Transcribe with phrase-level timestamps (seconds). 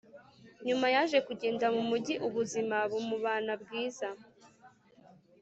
[0.67, 4.09] nyuma yaje kugenda mu mugi ubuzima bumubana bwiza